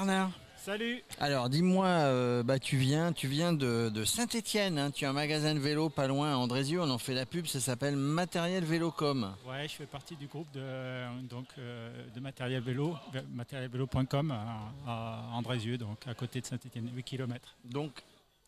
Salut 0.00 0.06
Bernard. 0.06 0.30
Salut. 0.56 1.04
Alors 1.18 1.50
dis-moi, 1.50 1.86
euh, 1.86 2.42
bah 2.42 2.58
tu 2.58 2.78
viens, 2.78 3.12
tu 3.12 3.28
viens 3.28 3.52
de, 3.52 4.04
Saint-Étienne. 4.06 4.90
Tu 4.94 5.04
as 5.04 5.10
un 5.10 5.12
magasin 5.12 5.54
de 5.54 5.58
vélo 5.58 5.90
pas 5.90 6.06
loin 6.06 6.32
à 6.32 6.36
Andrézieux. 6.36 6.80
On 6.80 6.88
en 6.88 6.96
fait 6.96 7.12
la 7.12 7.26
pub. 7.26 7.46
Ça 7.46 7.60
s'appelle 7.60 7.96
Matériel 7.96 8.64
Vélocom. 8.64 9.34
Ouais, 9.46 9.68
je 9.68 9.74
fais 9.74 9.84
partie 9.84 10.16
du 10.16 10.26
groupe 10.26 10.50
de 10.54 11.28
donc 11.28 11.48
euh, 11.58 11.90
de 12.14 12.20
Matériel 12.20 12.62
Vélo, 12.62 12.96
matérielvélo.com 13.34 14.30
à, 14.30 14.72
à 14.86 15.22
Andrézieux, 15.34 15.76
donc 15.76 16.06
à 16.06 16.14
côté 16.14 16.40
de 16.40 16.46
Saint-Étienne, 16.46 16.88
8 16.94 17.02
km. 17.02 17.54
Donc, 17.66 17.92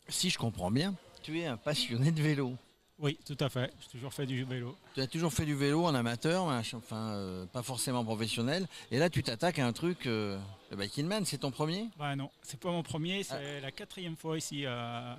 si 0.07 0.31
je 0.31 0.39
comprends 0.39 0.71
bien, 0.71 0.95
tu 1.21 1.39
es 1.39 1.45
un 1.45 1.57
passionné 1.57 2.11
de 2.11 2.21
vélo. 2.21 2.55
Oui, 2.99 3.17
tout 3.25 3.37
à 3.39 3.49
fait. 3.49 3.73
J'ai 3.81 3.87
toujours 3.89 4.13
fait 4.13 4.25
du 4.25 4.43
vélo. 4.43 4.77
Tu 4.93 5.01
as 5.01 5.07
toujours 5.07 5.33
fait 5.33 5.45
du 5.45 5.55
vélo 5.55 5.85
en 5.85 5.95
amateur, 5.95 6.43
enfin 6.43 7.13
euh, 7.13 7.45
pas 7.47 7.63
forcément 7.63 8.05
professionnel. 8.05 8.67
Et 8.91 8.99
là, 8.99 9.09
tu 9.09 9.23
t'attaques 9.23 9.59
à 9.59 9.65
un 9.65 9.73
truc, 9.73 10.05
euh, 10.05 10.39
le 10.69 10.77
Biking 10.77 11.07
Man, 11.07 11.25
c'est 11.25 11.39
ton 11.39 11.51
premier? 11.51 11.89
Bah 11.97 12.15
non, 12.15 12.29
c'est 12.43 12.59
pas 12.59 12.69
mon 12.69 12.83
premier, 12.83 13.23
c'est 13.23 13.57
ah. 13.57 13.61
la 13.61 13.71
quatrième 13.71 14.15
fois 14.15 14.37
ici 14.37 14.65
à, 14.65 15.17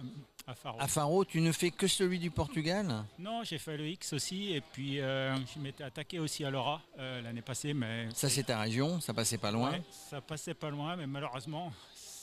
Faro. 0.54 0.80
À 0.80 0.86
Faro, 0.86 1.24
tu 1.24 1.40
ne 1.40 1.50
fais 1.50 1.70
que 1.70 1.86
celui 1.88 2.18
du 2.18 2.30
Portugal? 2.30 3.04
Non, 3.18 3.42
j'ai 3.42 3.58
fait 3.58 3.76
le 3.76 3.88
X 3.88 4.12
aussi, 4.12 4.52
et 4.52 4.60
puis 4.60 5.00
euh, 5.00 5.34
je 5.54 5.58
m'étais 5.58 5.84
attaqué 5.84 6.20
aussi 6.20 6.44
à 6.44 6.50
Laura 6.50 6.80
l'année 6.96 7.42
passée, 7.42 7.74
mais 7.74 8.08
ça 8.14 8.28
c'est 8.28 8.44
ta 8.44 8.60
région, 8.60 9.00
ça 9.00 9.12
passait 9.12 9.38
pas 9.38 9.50
loin. 9.50 9.72
ça 9.90 10.20
passait 10.20 10.54
pas 10.54 10.70
loin, 10.70 10.96
mais 10.96 11.06
malheureusement 11.06 11.72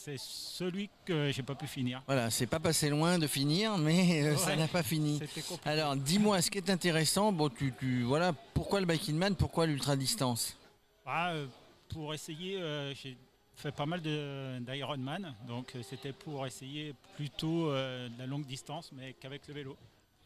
c'est 0.03 0.17
celui 0.17 0.89
que 1.05 1.31
j'ai 1.31 1.43
pas 1.43 1.53
pu 1.53 1.67
finir. 1.67 2.01
Voilà, 2.07 2.31
c'est 2.31 2.47
pas 2.47 2.59
passé 2.59 2.89
loin 2.89 3.19
de 3.19 3.27
finir, 3.27 3.77
mais 3.77 4.23
euh, 4.23 4.35
ça 4.35 4.55
n'a 4.55 4.67
pas 4.67 4.81
fini. 4.81 5.21
Alors, 5.63 5.95
dis-moi, 5.95 6.41
ce 6.41 6.49
qui 6.49 6.57
est 6.57 6.69
intéressant, 6.69 7.31
bon, 7.31 7.49
tu, 7.49 8.01
voilà, 8.03 8.33
pourquoi 8.53 8.79
le 8.79 8.87
biking 8.87 9.15
man, 9.15 9.35
pourquoi 9.35 9.67
l'ultra 9.67 9.95
distance? 9.95 10.57
Ah, 11.05 11.31
euh, 11.31 11.45
Pour 11.89 12.13
essayer, 12.15 12.59
euh, 12.59 12.95
j'ai 12.95 13.15
fait 13.55 13.71
pas 13.71 13.85
mal 13.85 14.01
d'Ironman, 14.01 15.35
donc 15.47 15.75
c'était 15.83 16.13
pour 16.13 16.47
essayer 16.47 16.95
plutôt 17.15 17.71
de 17.71 18.17
la 18.17 18.25
longue 18.25 18.45
distance, 18.47 18.89
mais 18.93 19.13
qu'avec 19.13 19.47
le 19.47 19.53
vélo. 19.53 19.77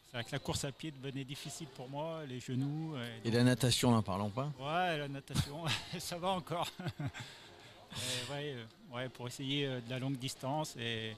C'est 0.05 0.17
vrai 0.17 0.23
que 0.23 0.31
la 0.31 0.39
course 0.39 0.63
à 0.63 0.71
pied 0.71 0.91
devenait 0.91 1.25
difficile 1.25 1.67
pour 1.75 1.89
moi, 1.89 2.21
les 2.29 2.39
genoux. 2.39 2.95
Et, 3.25 3.31
la 3.31 3.43
natation, 3.43 3.91
n'en 3.91 4.01
parlons 4.01 4.29
pas 4.29 4.49
Ouais, 4.57 4.97
la 4.97 5.09
natation, 5.09 5.65
ça 5.99 6.17
va 6.17 6.29
encore. 6.29 6.71
Euh, 8.31 8.65
ouais, 8.93 9.09
pour 9.09 9.27
essayer 9.27 9.65
euh, 9.65 9.79
de 9.81 9.89
la 9.89 9.99
longue 9.99 10.17
distance. 10.17 10.75
Et, 10.77 11.11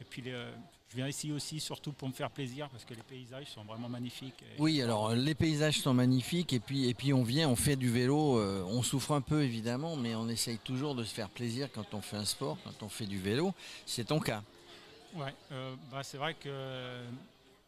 et 0.00 0.04
puis 0.08 0.22
je 0.24 0.96
viens 0.96 1.08
ici 1.08 1.32
aussi 1.32 1.60
surtout 1.60 1.92
pour 1.92 2.08
me 2.08 2.12
faire 2.12 2.30
plaisir 2.30 2.68
parce 2.68 2.84
que 2.84 2.94
les 2.94 3.02
paysages 3.02 3.46
sont 3.46 3.64
vraiment 3.64 3.88
magnifiques. 3.88 4.44
Oui, 4.58 4.80
alors 4.80 5.14
les 5.14 5.34
paysages 5.34 5.80
sont 5.80 5.94
magnifiques 5.94 6.52
et 6.52 6.60
puis, 6.60 6.88
et 6.88 6.94
puis 6.94 7.12
on 7.12 7.22
vient, 7.22 7.48
on 7.48 7.56
fait 7.56 7.76
du 7.76 7.90
vélo, 7.90 8.38
euh, 8.38 8.62
on 8.66 8.82
souffre 8.82 9.12
un 9.12 9.20
peu 9.20 9.42
évidemment, 9.42 9.96
mais 9.96 10.14
on 10.14 10.28
essaye 10.28 10.58
toujours 10.58 10.94
de 10.94 11.04
se 11.04 11.14
faire 11.14 11.28
plaisir 11.28 11.68
quand 11.72 11.94
on 11.94 12.00
fait 12.00 12.16
un 12.16 12.24
sport, 12.24 12.58
quand 12.64 12.82
on 12.82 12.88
fait 12.88 13.06
du 13.06 13.18
vélo. 13.18 13.54
C'est 13.86 14.04
ton 14.04 14.20
cas. 14.20 14.42
Ouais, 15.14 15.32
bah, 15.92 16.02
c'est 16.02 16.18
vrai 16.18 16.34
que 16.34 17.04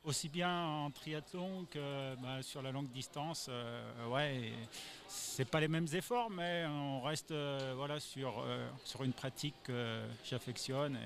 aussi 0.07 0.29
bien 0.29 0.65
en 0.65 0.91
triathlon 0.91 1.67
que 1.71 2.15
bah, 2.17 2.43
sur 2.43 2.63
la 2.63 2.71
longue 2.71 2.91
distance. 2.93 3.49
Euh, 3.51 4.09
ouais, 4.09 4.53
c'est 5.09 5.45
pas 5.45 5.61
les 5.61 5.69
mêmes 5.69 5.89
efforts, 5.93 6.31
mais 6.31 6.65
on 6.67 7.03
reste 7.03 7.33
euh, 7.33 7.75
voilà 7.77 8.01
sur 8.01 8.39
euh, 8.39 8.69
sur 8.85 9.03
une 9.03 9.13
pratique 9.13 9.57
que 9.65 10.01
j'affectionne. 10.25 10.99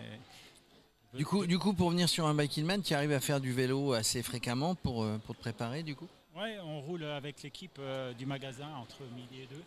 Du 1.15 1.25
coup, 1.25 1.45
du 1.45 1.59
coup, 1.59 1.73
pour 1.73 1.91
venir 1.91 2.09
sur 2.09 2.27
un 2.27 2.35
biking 2.35 2.65
man, 2.65 2.83
tu 2.83 2.95
arrives 2.95 3.13
à 3.13 3.21
faire 3.21 3.41
du 3.41 3.53
vélo 3.53 3.95
assez 3.95 4.23
fréquemment 4.23 4.77
pour, 4.77 5.05
pour 5.27 5.35
te 5.35 5.41
préparer, 5.41 5.83
du 5.83 5.97
coup? 5.97 6.07
Ouais, 6.37 6.61
on 6.61 6.81
roule 6.81 7.03
avec 7.03 7.43
l'équipe 7.43 7.81
du 8.17 8.27
magasin 8.27 8.69
entre 8.77 9.03
midi 9.17 9.43
et 9.43 9.47
deux, 9.47 9.65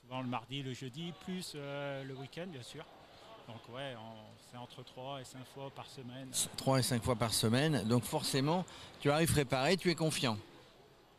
souvent 0.00 0.22
le 0.22 0.28
mardi, 0.28 0.62
le 0.62 0.72
jeudi, 0.72 1.12
plus 1.26 1.54
le 1.54 2.14
week-end, 2.14 2.46
bien 2.46 2.62
sûr. 2.62 2.82
Donc 3.48 3.74
ouais, 3.74 3.94
c'est 4.50 4.58
entre 4.58 4.82
3 4.82 5.20
et 5.20 5.24
5 5.24 5.38
fois 5.54 5.70
par 5.74 5.86
semaine. 5.88 6.28
3 6.56 6.78
et 6.78 6.82
5 6.82 7.02
fois 7.02 7.16
par 7.16 7.32
semaine. 7.32 7.84
Donc 7.84 8.04
forcément, 8.04 8.64
tu 9.00 9.10
arrives 9.10 9.32
préparé, 9.32 9.76
tu 9.76 9.90
es 9.90 9.94
confiant. 9.94 10.36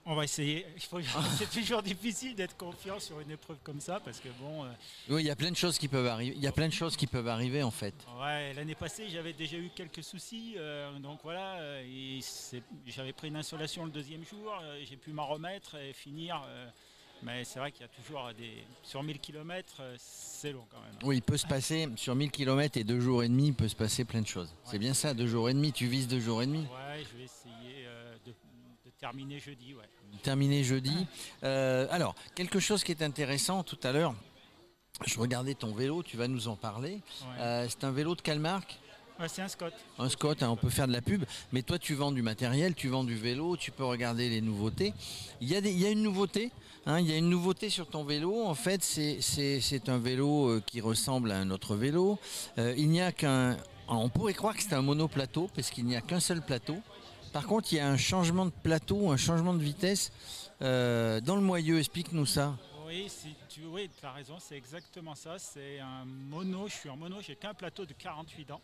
On 0.10 0.16
va 0.16 0.24
essayer. 0.24 0.66
C'est 1.38 1.50
toujours 1.50 1.84
difficile 1.84 2.34
d'être 2.34 2.56
confiant 2.56 2.98
sur 2.98 3.20
une 3.20 3.32
épreuve 3.32 3.58
comme 3.62 3.82
ça 3.82 4.00
parce 4.00 4.22
que 4.22 4.30
bon. 4.40 4.64
Euh, 4.64 4.70
oui, 5.10 5.24
il 5.24 5.28
y 5.28 5.30
a 5.30 5.36
plein 5.36 5.52
de 5.52 5.58
choses 5.58 5.78
qui 5.78 5.90
peuvent 5.90 6.08
arriver. 6.08 6.34
Il 6.38 6.42
y 6.42 6.48
a 6.48 6.54
plein 6.54 6.70
de 6.70 6.74
choses 6.74 6.96
qui 6.96 7.08
peuvent 7.08 7.28
arriver 7.28 7.62
en 7.62 7.72
fait. 7.72 7.94
Ouais, 8.22 8.54
l'année 8.54 8.74
passée 8.74 9.10
j'avais 9.10 9.34
déjà 9.34 9.58
eu 9.58 9.70
quelques 9.76 10.02
soucis, 10.02 10.54
euh, 10.56 10.98
donc 11.00 11.20
voilà, 11.24 11.56
euh, 11.56 12.20
j'avais 12.86 13.12
pris 13.12 13.28
une 13.28 13.36
insolation 13.36 13.84
le 13.84 13.92
deuxième 13.92 14.24
jour, 14.24 14.54
j'ai 14.82 14.96
pu 14.96 15.12
m'en 15.12 15.28
remettre 15.28 15.76
et 15.76 15.92
finir. 15.92 16.42
Mais 17.24 17.44
c'est 17.44 17.60
vrai 17.60 17.72
qu'il 17.72 17.82
y 17.82 17.86
a 17.86 17.88
toujours 17.90 18.30
des. 18.38 18.64
Sur 18.84 19.04
1000 19.04 19.20
km, 19.20 19.78
euh, 19.80 19.96
c'est 19.98 20.52
long 20.52 20.66
quand 20.70 20.80
même. 20.80 20.94
Oui, 21.04 21.18
il 21.18 21.22
peut 21.22 21.38
se 21.38 21.48
passer, 21.48 21.88
sur 21.96 22.16
1000 22.16 22.32
km 22.32 22.78
et 22.78 22.84
deux 22.84 23.00
jours 23.00 23.24
et 23.24 23.28
demi, 23.28 23.48
il 23.48 23.54
peut 23.54 23.68
se 23.68 23.76
passer 23.76 24.06
plein 24.06 24.22
de 24.22 24.28
choses. 24.28 24.54
c'est 24.66 24.80
bien 24.80 24.94
ça, 24.94 25.14
deux 25.14 25.28
jours 25.28 25.50
et 25.50 25.54
demi, 25.54 25.72
tu 25.72 25.88
vises 25.88 26.08
deux 26.08 26.20
jours 26.20 26.42
et 26.42 26.46
demi 26.46 26.60
Ouais, 26.60 27.04
je 27.12 27.18
vais 27.18 27.24
essayer 27.24 27.86
euh, 27.88 28.16
de, 28.26 28.34
terminer 29.00 29.40
jeudi, 29.40 29.74
ouais. 29.74 29.84
Terminer 30.24 30.64
jeudi. 30.64 31.06
Euh, 31.44 31.88
alors, 31.92 32.16
quelque 32.36 32.60
chose 32.60 32.84
qui 32.84 32.92
est 32.92 33.02
intéressant 33.02 33.64
tout 33.64 33.80
à 33.84 33.92
l'heure, 33.92 34.16
je 35.06 35.20
regardais 35.20 35.54
ton 35.54 35.74
vélo, 35.74 36.02
tu 36.04 36.18
vas 36.18 36.28
nous 36.28 36.48
en 36.48 36.56
parler. 36.56 37.02
c'est 37.38 37.84
un 37.84 37.92
vélo 37.92 38.16
de 38.16 38.22
quelle 38.22 38.40
marque 38.40 38.80
c'est 39.28 39.42
un 39.42 39.48
Scott. 39.48 39.74
Un 39.98 40.10
Scott, 40.10 40.44
hein, 40.44 40.50
on 40.50 40.56
peut 40.56 40.70
faire 40.70 40.88
de 40.88 40.94
la 40.94 41.02
pub, 41.02 41.24
mais 41.52 41.62
toi 41.64 41.80
tu 41.80 41.96
vends 41.96 42.12
du 42.12 42.22
matériel, 42.22 42.76
tu 42.76 42.88
vends 42.88 43.04
du 43.04 43.16
vélo, 43.16 43.58
tu 43.58 43.72
peux 43.72 43.86
regarder 43.86 44.30
les 44.30 44.42
nouveautés. 44.42 44.94
Il 45.42 45.50
y 45.50 45.56
a, 45.56 45.60
il 45.60 45.80
y 45.80 45.86
a 45.86 45.90
une 45.90 46.04
nouveauté, 46.04 46.52
hein, 46.86 47.00
il 47.00 47.10
y 47.10 47.14
a 47.14 47.18
une 47.18 47.30
nouveauté 47.30 47.70
sur 47.70 47.88
ton 47.88 48.04
vélo. 48.04 48.46
En 48.46 48.56
fait, 48.56 48.84
c'est 48.84 49.90
un 49.90 49.98
vélo 49.98 50.50
euh, 50.50 50.64
qui 50.66 50.82
ressemble 50.82 51.32
à 51.32 51.38
un 51.38 51.50
autre 51.50 51.76
vélo. 51.76 52.20
Euh, 52.58 52.74
il 52.78 52.90
n'y 52.90 53.02
a 53.02 53.12
qu'un, 53.12 53.58
on 53.88 54.10
pourrait 54.10 54.34
croire 54.34 54.56
que 54.56 54.62
c'est 54.62 54.74
un 54.74 54.82
monoplateau 54.82 55.50
parce 55.56 55.70
qu'il 55.70 55.86
n'y 55.86 55.96
a 55.96 56.02
qu'un 56.02 56.20
seul 56.20 56.42
plateau. 56.42 56.78
Par 57.34 57.46
contre, 57.46 57.72
il 57.72 57.78
y 57.78 57.80
a 57.80 57.88
un 57.88 57.98
changement 57.98 58.46
de 58.46 58.52
plateau, 58.64 59.12
un 59.12 59.18
changement 59.18 59.54
de 59.54 59.62
vitesse 59.62 60.12
euh, 60.62 61.22
dans 61.22 61.36
le 61.36 61.42
moyeu. 61.42 61.80
Explique-nous 61.80 62.26
ça. 62.26 62.56
Oui, 62.88 63.06
si 63.10 63.36
tu 63.50 63.66
oui, 63.66 63.90
as 64.02 64.12
raison, 64.12 64.36
c'est 64.40 64.56
exactement 64.56 65.14
ça. 65.14 65.38
C'est 65.38 65.80
un 65.80 66.06
mono, 66.06 66.68
je 66.68 66.74
suis 66.74 66.90
en 66.90 66.96
mono, 66.96 67.18
j'ai 67.22 67.36
qu'un 67.36 67.54
plateau 67.54 67.86
de 67.86 67.94
48 67.94 68.52
ans. 68.52 68.62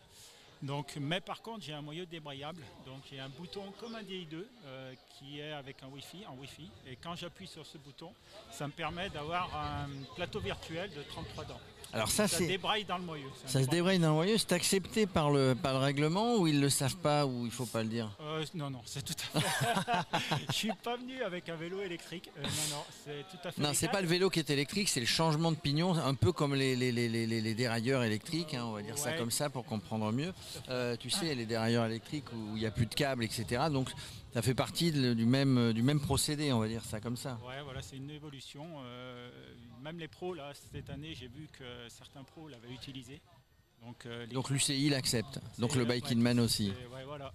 Donc, 0.63 0.95
mais 0.99 1.19
par 1.19 1.41
contre, 1.41 1.61
j'ai 1.65 1.73
un 1.73 1.81
moyeu 1.81 2.05
débrayable. 2.05 2.61
Donc, 2.85 3.01
j'ai 3.11 3.19
un 3.19 3.27
bouton 3.27 3.73
comme 3.79 3.95
un 3.95 4.01
DI2 4.01 4.45
euh, 4.65 4.93
qui 5.19 5.41
est 5.41 5.51
avec 5.51 5.83
un 5.83 5.87
Wi-Fi, 5.87 6.25
en 6.25 6.35
Wi-Fi. 6.39 6.69
Et 6.87 6.95
quand 6.95 7.15
j'appuie 7.15 7.47
sur 7.47 7.65
ce 7.65 7.77
bouton, 7.77 8.13
ça 8.49 8.65
me 8.65 8.71
permet 8.71 9.09
d'avoir 9.09 9.49
un 9.55 9.89
plateau 10.15 10.39
virtuel 10.39 10.89
de 10.95 11.03
33 11.03 11.43
dents. 11.45 11.59
Alors 11.95 12.09
ça, 12.09 12.27
ça 12.27 12.39
se 12.39 12.43
débraille 12.43 12.85
dans 12.85 12.97
le 12.97 13.03
moyeu. 13.03 13.27
Ça 13.45 13.61
se 13.61 13.67
débraille 13.67 13.99
dans 13.99 14.07
le 14.07 14.13
moyeu. 14.15 14.37
C'est 14.39 14.53
accepté 14.53 15.05
par 15.05 15.29
le, 15.29 15.53
par 15.53 15.73
le 15.73 15.79
règlement 15.79 16.37
ou 16.37 16.47
ils 16.47 16.59
le 16.59 16.69
savent 16.69 16.97
pas 16.97 17.23
ou 17.27 17.45
il 17.45 17.51
faut 17.51 17.67
pas 17.67 17.83
le 17.83 17.89
dire? 17.89 18.09
Euh, 18.19 18.43
Non, 18.55 18.71
non, 18.71 18.81
c'est 18.85 19.05
tout 19.05 19.13
à 19.35 19.39
fait. 19.39 20.37
Je 20.47 20.53
suis 20.53 20.71
pas 20.83 20.95
venu 20.97 21.21
avec 21.21 21.49
un 21.49 21.55
vélo 21.55 21.81
électrique. 21.81 22.31
Euh, 22.39 22.41
non, 22.41 22.77
non, 22.77 22.83
c'est 23.05 23.23
tout 23.29 23.47
à 23.47 23.51
fait. 23.51 23.61
Non, 23.61 23.69
c'est 23.75 23.89
pas 23.89 24.01
le 24.01 24.07
vélo 24.07 24.31
qui 24.31 24.39
est 24.39 24.49
électrique, 24.49 24.89
c'est 24.89 25.01
le 25.01 25.05
changement 25.05 25.51
de 25.51 25.55
pignon, 25.57 25.93
un 25.93 26.15
peu 26.15 26.31
comme 26.31 26.55
les, 26.55 26.75
les, 26.75 26.91
les, 26.91 27.07
les 27.07 27.53
dérailleurs 27.53 28.03
électriques, 28.03 28.55
hein, 28.55 28.63
on 28.65 28.71
va 28.71 28.81
dire 28.81 28.97
ça 28.97 29.13
comme 29.13 29.29
ça 29.31 29.51
pour 29.51 29.63
comprendre 29.63 30.11
mieux. 30.11 30.33
Euh, 30.69 30.95
tu 30.97 31.09
sais, 31.09 31.35
les 31.35 31.45
dérailleurs 31.45 31.85
électriques 31.85 32.31
où 32.33 32.55
il 32.55 32.59
n'y 32.59 32.65
a 32.65 32.71
plus 32.71 32.85
de 32.85 32.93
câbles, 32.93 33.23
etc. 33.23 33.63
Donc 33.71 33.89
ça 34.33 34.41
fait 34.41 34.53
partie 34.53 34.91
du, 34.91 35.25
même, 35.25 35.99
procédé, 36.01 36.51
on 36.53 36.59
va 36.59 36.67
dire 36.67 36.83
ça 36.85 36.99
comme 36.99 37.17
ça. 37.17 37.39
Ouais, 37.47 37.61
voilà, 37.63 37.81
c'est 37.81 37.97
une 37.97 38.09
évolution. 38.09 38.65
Euh, 38.83 39.29
même 39.81 39.99
les 39.99 40.07
pros, 40.07 40.33
là, 40.33 40.51
cette 40.71 40.89
année, 40.89 41.13
j'ai 41.13 41.27
vu 41.27 41.47
que 41.57 41.63
certains 41.89 42.23
pros 42.23 42.47
l'avaient 42.47 42.73
utilisé. 42.73 43.21
Donc, 43.85 44.05
euh, 44.05 44.25
l'UCI 44.49 44.89
l'accepte. 44.89 45.39
Donc 45.59 45.75
le 45.75 45.85
Bike 45.85 46.15
Man 46.15 46.39
aussi. 46.39 46.69
Ouais, 46.69 47.03
voilà. 47.05 47.33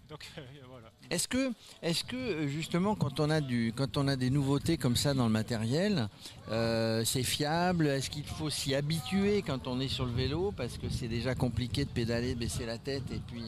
Est-ce 1.11 1.29
que, 1.29 1.53
est 1.83 2.07
que 2.07 2.47
justement 2.49 2.95
quand 2.95 3.21
on 3.21 3.31
a 3.31 3.41
du, 3.41 3.73
quand 3.75 3.97
on 3.97 4.09
a 4.09 4.17
des 4.17 4.31
nouveautés 4.31 4.77
comme 4.77 4.97
ça 4.97 5.15
dans 5.15 5.27
le 5.27 5.33
matériel, 5.33 6.09
euh, 6.51 7.05
c'est 7.05 7.23
fiable? 7.23 7.87
Est-ce 7.87 8.11
qu'il 8.11 8.25
faut 8.27 8.51
s'y 8.51 8.75
habituer 8.75 9.43
quand 9.43 9.67
on 9.67 9.81
est 9.81 9.89
sur 9.89 10.05
le 10.05 10.13
vélo 10.13 10.53
parce 10.57 10.79
que 10.79 10.89
c'est 10.89 11.09
déjà 11.09 11.35
compliqué 11.35 11.85
de 11.85 11.91
pédaler, 11.91 12.35
de 12.35 12.41
baisser 12.41 12.67
la 12.67 12.79
tête 12.79 13.11
et 13.13 13.21
puis 13.21 13.45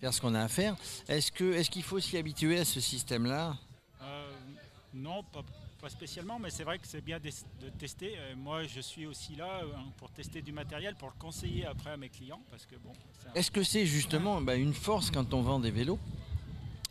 faire 0.00 0.12
ce 0.14 0.20
qu'on 0.20 0.34
a 0.34 0.42
à 0.42 0.48
faire? 0.48 0.76
Est-ce 1.08 1.30
qu'il 1.70 1.82
faut 1.82 2.00
s'y 2.00 2.16
habituer 2.16 2.58
à 2.58 2.64
ce 2.64 2.80
système-là? 2.80 3.56
Euh, 4.02 4.30
Non, 4.94 5.22
pas, 5.24 5.44
spécialement, 5.88 6.38
mais 6.38 6.50
c'est 6.50 6.64
vrai 6.64 6.78
que 6.78 6.86
c'est 6.86 7.00
bien 7.00 7.18
de, 7.18 7.30
tester. 7.78 8.14
Euh, 8.16 8.34
moi, 8.36 8.64
je 8.64 8.80
suis 8.80 9.06
aussi 9.06 9.36
là 9.36 9.62
euh, 9.62 9.72
pour 9.96 10.10
tester 10.10 10.42
du 10.42 10.52
matériel, 10.52 10.94
pour 10.96 11.08
le 11.08 11.14
conseiller 11.18 11.66
après 11.66 11.90
à 11.90 11.96
mes 11.96 12.08
clients, 12.08 12.40
parce 12.50 12.66
que 12.66 12.76
bon. 12.76 12.92
Est-ce 13.34 13.50
que 13.50 13.62
c'est 13.62 13.86
justement 13.86 14.40
bah, 14.40 14.56
une 14.56 14.74
force 14.74 15.10
quand 15.10 15.34
on 15.34 15.42
vend 15.42 15.60
des 15.60 15.70
vélos? 15.70 15.98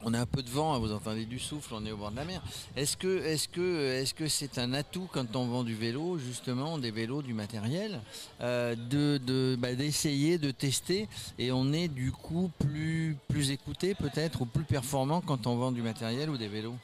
On 0.07 0.13
a 0.13 0.19
un 0.19 0.25
peu 0.27 0.43
de 0.43 0.49
vent, 0.49 0.73
hein, 0.73 0.77
vous 0.77 0.91
entendez 0.91 1.25
du 1.25 1.39
souffle, 1.39 1.73
on 1.73 1.83
est 1.83 1.91
au 1.91 1.97
bord 1.97 2.11
de 2.11 2.17
la 2.17 2.25
mer. 2.25 2.43
Est-ce 2.75 2.95
que 2.95 3.23
est-ce 3.23 3.47
que 3.47 3.93
est-ce 3.93 4.13
que 4.13 4.27
c'est 4.27 4.59
un 4.59 4.73
atout 4.73 5.09
quand 5.11 5.35
on 5.35 5.47
vend 5.47 5.63
du 5.63 5.73
vélo, 5.73 6.19
justement, 6.19 6.77
des 6.77 6.91
vélos, 6.91 7.23
du 7.23 7.33
matériel, 7.33 8.01
euh, 8.41 8.75
de, 8.75 9.55
bah, 9.57 9.73
d'essayer 9.73 10.37
de 10.37 10.51
tester 10.51 11.07
et 11.39 11.51
on 11.51 11.73
est 11.73 11.87
du 11.87 12.11
coup 12.11 12.51
plus 12.59 13.17
plus 13.29 13.49
écouté 13.49 13.95
peut-être 13.95 14.41
ou 14.41 14.45
plus 14.45 14.63
performant 14.63 15.21
quand 15.21 15.47
on 15.47 15.55
vend 15.55 15.71
du 15.71 15.81
matériel 15.81 16.29
ou 16.29 16.37
des 16.37 16.49
vélos? 16.49 16.75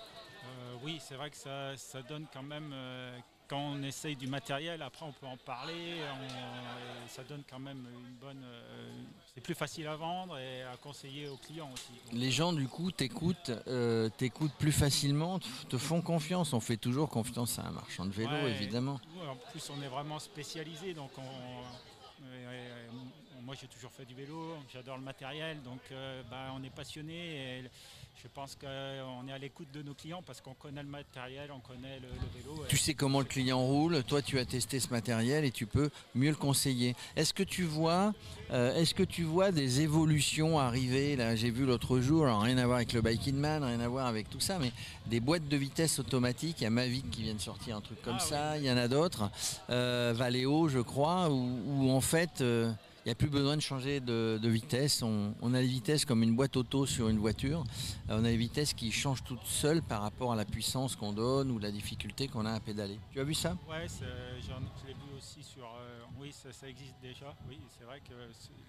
Oui, 0.84 1.00
c'est 1.00 1.16
vrai 1.16 1.30
que 1.30 1.38
ça, 1.38 2.02
donne 2.08 2.26
quand 2.34 2.44
même 2.44 2.72
euh, 2.74 3.18
quand 3.48 3.60
on 3.60 3.84
essaye 3.84 4.16
du 4.16 4.28
matériel, 4.28 4.82
après 4.82 5.06
on 5.06 5.12
peut 5.12 5.26
en 5.26 5.38
parler, 5.38 6.00
ça 7.08 7.24
donne 7.24 7.44
quand 7.50 7.60
même 7.60 7.86
une 8.08 8.16
bonne. 8.16 8.44
Euh, 8.44 8.90
c'est 9.34 9.42
plus 9.42 9.54
facile 9.54 9.88
à 9.88 9.96
vendre 9.96 10.38
et 10.38 10.64
à 10.64 10.78
conseiller 10.78 11.28
aux 11.28 11.38
clients 11.38 11.70
aussi. 11.74 11.92
Les 12.14 12.32
gens 12.32 12.54
du 12.54 12.68
coup 12.68 12.92
t'écoutent, 12.92 13.52
euh, 13.68 14.10
t'écoutent 14.18 14.54
plus 14.58 14.72
facilement, 14.72 15.40
te 15.70 15.78
font 15.78 16.02
confiance. 16.02 16.54
On 16.54 16.62
fait 16.62 16.78
toujours 16.78 17.10
confiance 17.10 17.60
à 17.60 17.64
un 17.64 17.72
marchand 17.72 18.06
de 18.06 18.12
vélo, 18.12 18.48
évidemment. 18.48 19.00
en 19.30 19.36
plus, 19.52 19.70
on 19.70 19.82
est 19.82 19.90
vraiment 19.90 20.20
spécialisé, 20.20 20.94
donc 20.94 21.12
moi 23.52 23.58
j'ai 23.60 23.68
toujours 23.68 23.92
fait 23.92 24.06
du 24.06 24.14
vélo, 24.14 24.56
j'adore 24.74 24.96
le 24.96 25.04
matériel, 25.04 25.62
donc 25.62 25.82
bah, 26.30 26.54
on 26.56 26.64
est 26.64 26.70
passionné. 26.70 27.70
Je 28.24 28.28
pense 28.30 28.56
qu'on 28.56 29.28
est 29.28 29.32
à 29.34 29.38
l'écoute 29.38 29.70
de 29.74 29.82
nos 29.82 29.94
clients 29.94 30.22
parce 30.26 30.40
qu'on 30.40 30.54
connaît 30.54 30.84
le 30.84 30.88
matériel, 30.88 31.52
on 31.52 31.60
connaît 31.60 32.00
le, 32.00 32.08
vélo. 32.40 32.64
Tu 32.70 32.78
sais 32.78 32.94
comment 32.94 33.20
le 33.20 33.26
client 33.26 33.60
roule, 33.60 34.04
toi 34.04 34.22
tu 34.22 34.40
as 34.40 34.46
testé 34.46 34.80
ce 34.80 34.88
matériel 34.90 35.44
et 35.44 35.52
tu 35.52 35.66
peux 35.66 35.90
mieux 36.16 36.30
le 36.30 36.36
conseiller. 36.38 36.96
Est-ce 37.18 37.34
que 37.34 37.44
tu 37.44 37.64
vois, 37.64 38.14
euh, 38.52 38.74
est-ce 38.76 38.94
que 38.94 39.04
tu 39.04 39.24
vois 39.24 39.52
des 39.52 39.82
évolutions 39.82 40.58
arriver 40.58 41.18
Là, 41.18 41.36
j'ai 41.36 41.50
vu 41.50 41.66
l'autre 41.66 42.00
jour, 42.00 42.28
rien 42.28 42.58
à 42.58 42.66
voir 42.66 42.78
avec 42.78 42.94
le 42.94 43.02
Biking 43.02 43.36
Man, 43.36 43.66
rien 43.66 43.82
à 43.82 43.88
voir 43.90 44.08
avec 44.08 44.30
tout 44.30 44.40
ça, 44.40 44.60
mais 44.60 44.72
des 45.08 45.20
boîtes 45.20 45.50
de 45.50 45.58
vitesse 45.58 46.00
automatiques. 46.00 46.62
Il 46.62 46.64
y 46.64 46.68
a 46.68 46.70
Mavic 46.70 47.12
qui 47.12 47.24
vient 47.24 47.36
de 47.36 47.42
sortir 47.42 47.76
un 47.76 47.82
truc 47.82 48.02
comme 48.02 48.18
ah 48.18 48.24
ça. 48.24 48.58
Il 48.58 48.64
y 48.64 48.72
en 48.72 48.78
a 48.78 48.88
d'autres, 48.88 49.30
euh, 49.70 50.14
Valeo, 50.16 50.70
je 50.70 50.80
crois, 50.80 51.30
où, 51.30 51.90
en 51.92 52.02
fait. 52.02 52.42
Il 53.04 53.08
n'y 53.08 53.14
a 53.14 53.16
plus 53.16 53.30
besoin 53.30 53.56
de 53.56 53.62
changer 53.62 54.00
de, 54.00 54.40
vitesse. 54.44 55.02
On, 55.02 55.54
a 55.56 55.60
les 55.60 55.68
vitesses 55.68 56.06
comme 56.06 56.22
une 56.22 56.36
boîte 56.36 56.56
auto 56.56 56.86
sur 56.86 57.10
une 57.10 57.18
voiture. 57.18 57.64
Euh, 58.10 58.20
on 58.20 58.24
a 58.24 58.28
les 58.28 58.38
vitesses 58.38 58.74
qui 58.74 58.92
changent 58.92 59.24
toutes 59.24 59.44
seules 59.44 59.82
par 59.82 60.04
rapport 60.04 60.32
à 60.34 60.36
la 60.36 60.46
puissance 60.46 60.96
qu'on 60.96 61.12
donne 61.12 61.50
ou 61.50 61.58
la 61.58 61.72
difficulté 61.72 62.28
qu'on 62.28 62.46
a 62.46 62.52
à 62.52 62.60
pédaler. 62.60 63.00
Tu 63.12 63.20
as 63.20 63.24
vu 63.24 63.34
ça? 63.34 63.58
Oui, 63.68 63.76
je 63.90 64.88
l'ai 64.88 64.94
vu 64.94 65.18
aussi 65.18 65.42
sur. 65.42 65.64
Euh, 65.64 66.02
oui, 66.20 66.32
ça, 66.32 66.68
existe 66.68 66.94
déjà. 67.02 67.36
Oui, 67.50 67.58
c'est 67.76 67.86
vrai 67.86 68.02
que 68.08 68.14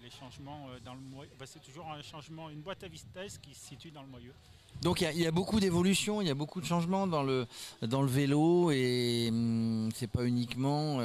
les 0.03 0.09
changements 0.09 0.65
euh, 0.69 0.79
dans 0.83 0.95
le 0.95 0.99
bah, 1.39 1.45
c'est 1.45 1.61
toujours 1.61 1.91
un 1.91 2.01
changement, 2.01 2.49
une 2.49 2.61
boîte 2.61 2.83
à 2.83 2.87
vitesse 2.87 3.37
qui 3.37 3.53
se 3.53 3.67
situe 3.67 3.91
dans 3.91 4.01
le 4.01 4.09
moyeu. 4.09 4.33
Donc 4.81 5.01
il 5.01 5.19
y, 5.19 5.27
a 5.27 5.31
beaucoup 5.31 5.59
d'évolutions, 5.59 6.19
il 6.21 6.27
y 6.27 6.31
a 6.31 6.35
beaucoup 6.35 6.59
de 6.59 6.65
changements 6.65 7.05
dans 7.05 7.21
le, 7.21 7.45
dans 7.83 8.01
le 8.01 8.07
vélo 8.07 8.71
et 8.71 9.27
hum, 9.29 9.89
c'est 9.93 10.07
pas 10.07 10.25
uniquement, 10.25 10.97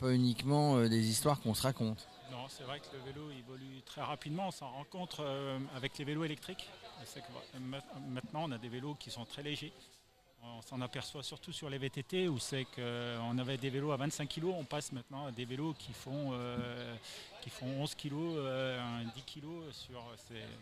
pas 0.00 0.14
uniquement 0.14 0.80
des 0.88 1.08
histoires 1.10 1.38
qu'on 1.38 1.52
se 1.52 1.62
raconte 1.62 2.08
c'est 2.56 2.64
vrai 2.64 2.80
que 2.80 2.94
le 2.94 3.02
vélo 3.02 3.30
évolue 3.30 3.80
très 3.82 4.02
rapidement. 4.02 4.48
On 4.48 4.50
s'en 4.50 4.70
rencontre 4.70 5.20
euh, 5.20 5.58
avec 5.74 5.96
les 5.96 6.04
vélos 6.04 6.24
électriques. 6.24 6.68
maintenant, 7.58 8.44
on 8.44 8.52
a 8.52 8.58
des 8.58 8.68
vélos 8.68 8.94
qui 8.94 9.10
sont 9.10 9.24
très 9.24 9.42
légers. 9.42 9.72
On 10.44 10.60
s'en 10.60 10.80
aperçoit 10.80 11.22
surtout 11.22 11.52
sur 11.52 11.70
les 11.70 11.78
VTT 11.78 12.28
où 12.28 12.38
c'est 12.38 12.66
qu'on 12.74 13.38
avait 13.38 13.56
des 13.56 13.70
vélos 13.70 13.92
à 13.92 13.96
25 13.96 14.28
kg, 14.28 14.46
on 14.46 14.64
passe 14.64 14.90
maintenant 14.92 15.26
à 15.26 15.30
des 15.30 15.44
vélos 15.44 15.72
qui 15.78 15.92
font 15.92 16.30
euh, 16.32 16.94
qui 17.42 17.50
font 17.50 17.66
11 17.80 17.94
kg, 17.94 18.12
10 19.14 19.22
kg 19.22 19.46
sur. 19.72 20.02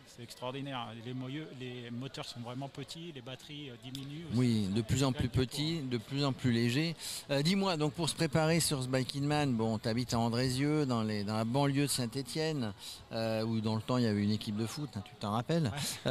C'est 0.07 0.23
extraordinaire. 0.23 0.89
Les, 1.05 1.15
les 1.61 1.91
moteurs 1.91 2.25
sont 2.25 2.41
vraiment 2.41 2.69
petits, 2.69 3.13
les 3.15 3.21
batteries 3.21 3.71
euh, 3.71 3.75
diminuent. 3.83 4.27
Oui, 4.35 4.69
de 4.75 4.83
plus 4.83 5.05
en 5.05 5.13
plus 5.13 5.29
petits, 5.29 5.81
de 5.83 5.99
plus 5.99 6.25
en 6.25 6.33
plus 6.33 6.53
légers. 6.53 6.97
Euh, 7.31 7.43
dis-moi, 7.43 7.77
donc 7.77 7.93
pour 7.93 8.09
se 8.09 8.15
préparer 8.15 8.61
sur 8.61 8.83
ce 8.83 8.89
Biking 8.89 9.25
Man, 9.25 9.55
bon, 9.55 9.79
tu 9.79 9.89
habites 9.89 10.15
à 10.15 10.19
Andrézieux, 10.19 10.87
dans, 10.87 11.03
les, 11.03 11.25
dans 11.25 11.37
la 11.37 11.45
banlieue 11.45 11.83
de 11.83 11.87
Saint-Etienne, 11.87 12.73
euh, 13.13 13.43
où 13.45 13.61
dans 13.61 13.77
le 13.77 13.83
temps 13.83 13.99
il 13.99 14.05
y 14.05 14.07
avait 14.07 14.23
une 14.23 14.31
équipe 14.31 14.57
de 14.57 14.67
foot, 14.67 14.91
hein, 14.97 15.03
tu 15.05 15.15
t'en 15.21 15.33
rappelles 15.33 15.71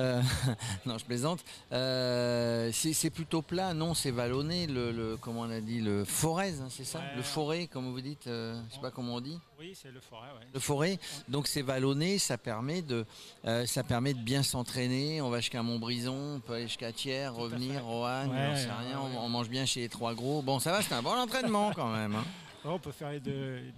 Non, 0.85 0.97
je 0.97 1.05
plaisante. 1.05 1.43
c'est 1.71 3.09
plutôt 3.09 3.41
plat, 3.41 3.73
non? 3.73 3.93
C'est 3.93 4.11
vallonné, 4.11 4.67
le, 4.67 5.17
comment 5.19 5.41
on 5.41 5.49
a 5.49 5.61
dit, 5.61 5.81
le 5.81 6.05
forez, 6.05 6.53
hein, 6.59 6.67
c'est 6.69 6.85
ça? 6.85 7.01
Le 7.15 7.23
forêt, 7.23 7.67
comme 7.67 7.91
vous 7.91 8.01
dites, 8.01 8.23
je 8.25 8.59
sais 8.71 8.81
pas 8.81 8.91
comment 8.91 9.15
on 9.15 9.21
dit. 9.21 9.39
Oui, 9.59 9.73
c'est 9.75 9.91
le 9.91 9.99
forêt. 9.99 10.29
Le 10.53 10.59
forêt, 10.61 10.99
donc 11.27 11.45
c'est 11.45 11.61
vallonné, 11.61 12.17
ça 12.17 12.37
permet 12.37 12.81
de, 12.81 13.05
euh, 13.43 13.65
ça 13.65 13.83
permet 13.83 14.13
de 14.13 14.19
bien 14.19 14.41
s'entraîner. 14.41 15.21
On 15.21 15.29
va 15.29 15.41
jusqu'à 15.41 15.61
Montbrison, 15.61 16.35
on 16.35 16.39
peut 16.39 16.53
aller 16.53 16.67
jusqu'à 16.67 16.93
Thiers, 16.93 17.27
revenir, 17.27 17.83
Roanne, 17.83 18.29
on 18.31 18.55
sait 18.55 18.71
rien. 18.71 19.01
On, 19.01 19.27
mange 19.27 19.49
bien 19.49 19.65
chez 19.65 19.81
les 19.81 19.89
trois 19.89 20.13
gros. 20.13 20.41
Bon, 20.41 20.59
ça 20.59 20.71
va, 20.71 20.81
c'est 20.81 20.93
un 20.93 21.01
bon 21.01 21.11
entraînement 21.11 21.73
quand 21.75 21.91
même. 21.91 22.15
Hein 22.15 22.23
on 22.65 22.79
peut 22.79 22.91
faire 22.91 23.11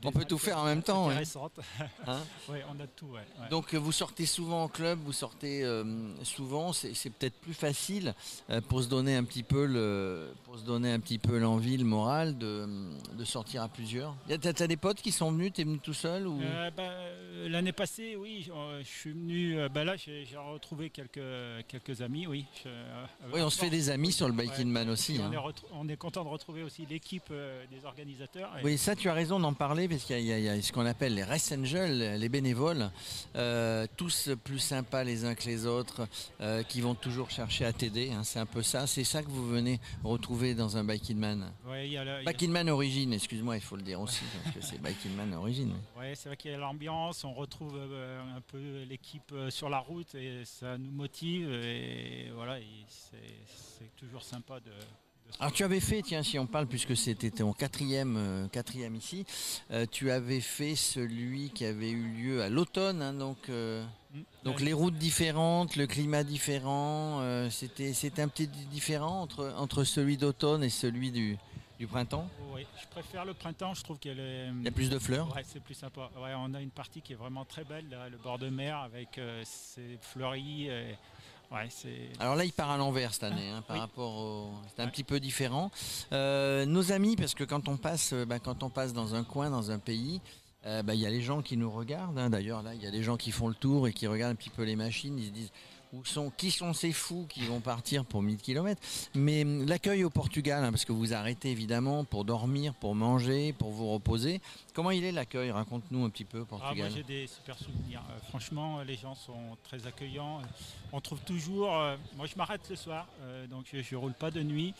On 0.03 0.11
peut 0.11 0.25
tout 0.25 0.37
faire 0.37 0.57
en 0.57 0.65
même 0.65 0.83
temps. 0.83 1.09
Hein 1.09 1.21
on 2.49 2.79
a 2.79 2.87
tout. 2.95 3.09
Donc 3.49 3.73
vous 3.73 3.91
sortez 3.91 4.25
souvent 4.25 4.63
en 4.63 4.67
club, 4.67 4.99
vous 5.03 5.13
sortez 5.13 5.63
euh, 5.63 5.83
souvent. 6.23 6.73
C'est 6.73 7.09
peut-être 7.09 7.39
plus 7.39 7.53
facile 7.53 8.13
euh, 8.49 8.61
pour 8.61 8.83
se 8.83 8.89
donner 8.89 9.15
un 9.15 9.23
petit 9.23 9.43
peu 9.43 9.65
le, 9.65 10.33
pour 10.43 10.57
se 10.57 10.63
donner 10.63 10.91
un 10.91 10.99
petit 10.99 11.17
peu 11.17 11.37
l'envie, 11.37 11.77
le 11.77 11.85
moral 11.85 12.37
de, 12.37 12.67
sortir 13.23 13.63
à 13.63 13.67
plusieurs. 13.67 14.15
T'as 14.41 14.63
as 14.63 14.67
des 14.67 14.77
potes 14.77 15.01
qui 15.01 15.11
sont 15.11 15.31
venus, 15.31 15.53
t'es 15.53 15.63
venu 15.63 15.79
tout 15.79 15.93
seul 15.93 16.27
ou? 16.27 16.41
Euh, 16.41 16.71
bah, 16.71 16.91
L'année 17.47 17.71
passée, 17.71 18.15
oui, 18.15 18.47
je 18.81 18.87
suis 18.87 19.11
venu. 19.11 19.57
Bah 19.69 19.83
là, 19.83 19.95
j'ai 19.95 20.25
retrouvé 20.37 20.89
quelques 20.89 21.21
quelques 21.67 22.01
amis, 22.01 22.27
oui. 22.27 22.45
oui, 23.33 23.41
on 23.41 23.49
se 23.49 23.57
fait 23.59 23.69
des 23.69 23.89
amis 23.89 24.11
sur 24.11 24.27
le 24.27 24.33
Biking 24.33 24.67
Man 24.67 24.89
aussi. 24.89 25.19
Hein. 25.19 25.31
On, 25.71 25.87
est 25.87 25.97
content 25.97 26.23
de 26.23 26.29
retrouver 26.29 26.61
aussi 26.61 26.85
l'équipe 26.85 27.31
des 27.71 27.85
organisateurs. 27.85 28.51
Oui, 28.63 28.70
ça, 28.77 28.95
tu 28.95 29.09
as 29.09 29.13
raison 29.13 29.39
d'en 29.39 29.53
parler, 29.53 29.87
parce 29.87 30.03
qu'il 30.03 30.21
y, 30.21 30.49
a 30.49 30.61
ce 30.61 30.71
qu'on 30.71 30.85
appelle 30.85 31.15
les 31.15 31.23
Rest 31.23 31.51
Angels, 31.51 32.17
les 32.17 32.29
bénévoles, 32.29 32.91
euh, 33.35 33.87
tous 33.97 34.29
plus 34.43 34.59
sympas 34.59 35.03
les 35.03 35.25
uns 35.25 35.35
que 35.35 35.45
les 35.45 35.65
autres, 35.65 36.07
euh, 36.41 36.63
qui 36.63 36.81
vont 36.81 36.95
toujours 36.95 37.29
chercher 37.29 37.65
à 37.65 37.73
t'aider. 37.73 38.11
Hein, 38.11 38.23
c'est 38.23 38.39
un 38.39 38.45
peu 38.45 38.61
ça. 38.61 38.87
C'est 38.87 39.03
ça 39.03 39.23
que 39.23 39.29
vous 39.29 39.47
venez 39.47 39.79
retrouver 40.03 40.53
dans 40.53 40.77
un 40.77 40.83
Biking 40.83 41.17
Man. 41.17 41.51
Man 42.51 42.69
origine, 42.69 43.13
excuse-moi, 43.13 43.57
il 43.57 43.61
faut 43.61 43.75
le 43.75 43.83
dire 43.83 44.01
aussi, 44.01 44.23
parce 44.43 44.55
que 44.55 44.61
c'est 44.61 44.81
Biking 44.81 45.15
Man 45.15 45.33
origine. 45.33 45.73
Oui, 45.97 46.05
c'est 46.15 46.29
vrai 46.29 46.37
qu'il 46.37 46.51
y 46.51 46.53
a 46.53 46.57
l'ambiance, 46.57 47.23
on 47.23 47.33
retrouve 47.33 47.77
euh, 47.77 48.21
un 48.35 48.41
peu 48.41 48.83
l'équipe 48.87 49.33
sur 49.49 49.69
la 49.69 49.79
route 49.79 50.13
et 50.15 50.43
ça 50.45 50.77
nous 50.77 50.91
motive. 50.91 51.51
Et 51.51 52.31
voilà, 52.35 52.57
c'est 52.87 53.95
toujours 53.95 54.23
sympa 54.23 54.59
de 54.59 54.71
alors 55.39 55.51
tu 55.51 55.63
avais 55.63 55.79
fait, 55.79 56.01
tiens, 56.01 56.23
si 56.23 56.37
on 56.37 56.45
parle, 56.45 56.67
puisque 56.67 56.95
c'était 56.95 57.31
ton 57.31 57.53
quatrième, 57.53 58.15
euh, 58.17 58.47
quatrième 58.47 58.95
ici, 58.95 59.25
euh, 59.71 59.85
tu 59.89 60.11
avais 60.11 60.41
fait 60.41 60.75
celui 60.75 61.49
qui 61.49 61.65
avait 61.65 61.89
eu 61.91 62.09
lieu 62.09 62.41
à 62.43 62.49
l'automne, 62.49 63.01
hein, 63.01 63.13
donc, 63.13 63.37
euh, 63.49 63.83
mm. 64.13 64.21
donc 64.43 64.61
les 64.61 64.73
routes 64.73 64.97
différentes, 64.97 65.75
le 65.75 65.87
climat 65.87 66.23
différent, 66.23 67.21
c'était, 67.49 67.93
c'était 67.93 68.21
un 68.21 68.27
petit 68.27 68.47
différent 68.47 69.21
entre, 69.21 69.53
entre 69.57 69.83
celui 69.83 70.17
d'automne 70.17 70.63
et 70.63 70.69
celui 70.69 71.11
du, 71.11 71.37
du 71.79 71.87
printemps? 71.87 72.27
Oui, 72.53 72.65
je 72.79 72.87
préfère 72.87 73.25
le 73.25 73.33
printemps, 73.33 73.73
je 73.73 73.83
trouve 73.83 73.97
qu'il 73.99 74.15
y 74.15 74.67
a 74.67 74.71
plus 74.71 74.89
de 74.89 74.99
fleurs 74.99 75.33
Ouais, 75.35 75.43
c'est 75.45 75.63
plus 75.63 75.73
sympa. 75.73 76.11
Ouais, 76.21 76.33
on 76.37 76.53
a 76.53 76.61
une 76.61 76.71
partie 76.71 77.01
qui 77.01 77.13
est 77.13 77.17
vraiment 77.17 77.45
très 77.45 77.63
belle, 77.63 77.85
le 78.11 78.17
bord 78.17 78.37
de 78.37 78.49
mer 78.49 78.77
avec 78.77 79.19
ses 79.43 79.97
fleuries. 80.01 80.67
Et 80.67 80.97
alors 82.19 82.35
là, 82.35 82.45
il 82.45 82.53
part 82.53 82.71
à 82.71 82.77
l'envers 82.77 83.13
cette 83.13 83.23
année, 83.23 83.49
hein, 83.49 83.61
par 83.67 83.77
rapport 83.77 84.15
au. 84.15 84.51
C'est 84.73 84.81
un 84.81 84.87
petit 84.87 85.03
peu 85.03 85.19
différent. 85.19 85.69
Euh, 86.13 86.65
nos 86.65 86.93
amis, 86.93 87.17
parce 87.17 87.33
que 87.33 87.43
quand 87.43 87.67
on 87.67 87.75
passe, 87.75 88.13
euh, 88.13 88.25
bah, 88.25 88.39
quand 88.39 88.63
on 88.63 88.69
passe 88.69 88.93
dans 88.93 89.15
un 89.15 89.25
coin, 89.25 89.49
dans 89.49 89.69
un 89.69 89.77
pays, 89.77 90.21
euh, 90.65 90.81
bah, 90.81 90.95
il 90.95 91.01
y 91.01 91.05
a 91.05 91.09
les 91.09 91.21
gens 91.21 91.41
qui 91.41 91.57
nous 91.57 91.69
regardent. 91.69 92.17
Hein. 92.17 92.29
D'ailleurs, 92.29 92.63
là, 92.63 92.73
il 92.73 92.81
y 92.81 92.87
a 92.87 92.91
des 92.91 93.03
gens 93.03 93.17
qui 93.17 93.31
font 93.31 93.49
le 93.49 93.53
tour 93.53 93.87
et 93.89 93.93
qui 93.93 94.07
regardent 94.07 94.31
un 94.31 94.35
petit 94.35 94.49
peu 94.49 94.63
les 94.63 94.77
machines. 94.77 95.17
Ils 95.19 95.27
se 95.27 95.31
disent 95.31 95.51
sont, 96.03 96.31
qui 96.35 96.51
sont 96.51 96.73
ces 96.73 96.91
fous 96.91 97.25
qui 97.29 97.45
vont 97.45 97.59
partir 97.59 98.05
pour 98.05 98.21
1000 98.21 98.37
km 98.37 98.81
Mais 99.13 99.43
hum, 99.43 99.65
l'accueil 99.65 100.03
au 100.03 100.09
Portugal, 100.09 100.63
hein, 100.63 100.71
parce 100.71 100.85
que 100.85 100.91
vous 100.91 101.13
arrêtez 101.13 101.51
évidemment 101.51 102.05
pour 102.05 102.25
dormir, 102.25 102.73
pour 102.75 102.95
manger, 102.95 103.53
pour 103.53 103.71
vous 103.71 103.91
reposer. 103.91 104.41
Comment 104.73 104.91
il 104.91 105.03
est 105.03 105.11
l'accueil? 105.11 105.51
Raconte-nous 105.51 106.05
un 106.05 106.09
petit 106.09 106.25
peu 106.25 106.45
Portugal. 106.45 106.75
Ah, 106.77 106.89
moi 106.89 106.89
j'ai 106.89 107.03
des 107.03 107.27
super 107.27 107.57
souvenirs. 107.57 108.01
Euh, 108.09 108.19
franchement, 108.29 108.81
les 108.81 108.95
gens 108.95 109.15
sont 109.15 109.57
très 109.63 109.85
accueillants. 109.87 110.41
On 110.91 111.01
trouve 111.01 111.19
toujours. 111.21 111.75
Euh, 111.75 111.97
moi 112.15 112.25
je 112.25 112.35
m'arrête 112.35 112.67
le 112.69 112.75
soir, 112.75 113.07
euh, 113.21 113.47
donc 113.47 113.65
je, 113.71 113.95
ne 113.95 113.99
roule 113.99 114.13
pas 114.13 114.31
de 114.31 114.41
nuit. 114.41 114.73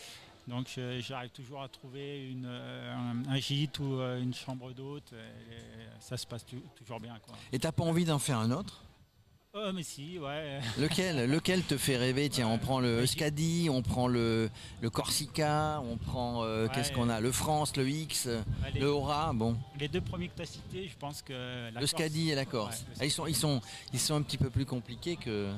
Donc 0.48 0.66
j'arrive 0.98 1.30
toujours 1.30 1.62
à 1.62 1.68
trouver 1.68 2.28
une, 2.28 2.46
un, 2.46 3.38
gîte 3.38 3.78
ou 3.78 4.00
une 4.00 4.34
chambre 4.34 4.72
d'hôte. 4.72 5.14
Ça 6.00 6.16
se 6.16 6.26
passe 6.26 6.44
toujours 6.74 6.98
bien. 6.98 7.16
Quoi. 7.24 7.36
Et 7.52 7.60
t'as 7.60 7.70
pas 7.70 7.84
envie 7.84 8.04
d'en 8.04 8.18
faire 8.18 8.38
un 8.38 8.50
autre? 8.50 8.82
Mais 9.74 9.82
si, 9.82 10.18
ouais. 10.18 10.60
Lequel, 10.78 11.30
lequel 11.30 11.62
te 11.62 11.76
fait 11.76 11.98
rêver 11.98 12.30
Tiens, 12.30 12.48
on 12.48 12.56
prend 12.56 12.80
le 12.80 13.02
Euskadi, 13.02 13.68
on 13.70 13.82
prend 13.82 14.08
le, 14.08 14.48
le 14.80 14.88
Corsica, 14.88 15.82
on 15.84 15.98
prend 15.98 16.42
euh, 16.42 16.68
qu'est-ce 16.68 16.90
qu'on 16.90 17.10
a 17.10 17.20
Le 17.20 17.30
France, 17.32 17.76
le 17.76 17.86
X, 17.86 18.28
le 18.74 18.90
Aura, 18.90 19.34
bon. 19.34 19.58
Les 19.78 19.88
deux 19.88 20.00
premiers 20.00 20.28
que 20.28 20.36
tu 20.36 20.42
as 20.42 20.46
cités, 20.46 20.88
je 20.88 20.96
pense 20.96 21.20
que 21.20 21.70
la 21.70 21.80
le 21.80 21.86
Scadi 21.86 22.30
et 22.30 22.34
la 22.34 22.46
Corse. 22.46 22.86
Ah, 22.98 23.04
ils 23.04 23.10
sont 23.10 23.26
ils 23.26 23.36
sont 23.36 23.60
ils 23.92 24.00
sont 24.00 24.14
un 24.14 24.22
petit 24.22 24.38
peu 24.38 24.48
plus 24.48 24.64
compliqués 24.64 25.16
que 25.16 25.50